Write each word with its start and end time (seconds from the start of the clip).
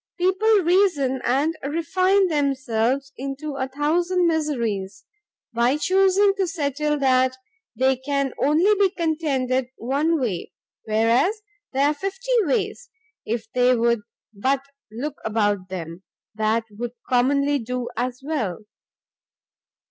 People 0.17 0.63
reason 0.63 1.21
and 1.23 1.55
refine 1.61 2.27
themselves 2.27 3.13
into 3.17 3.53
a 3.57 3.67
thousand 3.67 4.25
miseries, 4.25 5.05
by 5.53 5.77
chusing 5.77 6.33
to 6.37 6.47
settle 6.47 6.97
that 6.97 7.37
they 7.75 7.97
can 7.97 8.33
only 8.41 8.73
be 8.79 8.89
contented 8.89 9.67
one 9.77 10.19
way; 10.19 10.51
whereas, 10.85 11.43
there 11.71 11.85
are 11.89 11.93
fifty 11.93 12.31
ways, 12.45 12.89
if 13.27 13.45
they 13.51 13.75
would 13.75 13.99
but 14.33 14.61
look 14.91 15.17
about 15.23 15.69
them, 15.69 16.01
that 16.33 16.63
would 16.71 16.93
commonly 17.07 17.59
do 17.59 17.87
as 17.95 18.21
well." 18.23 18.63